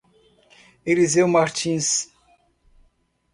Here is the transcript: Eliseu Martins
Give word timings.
Eliseu 0.83 1.27
Martins 1.27 2.09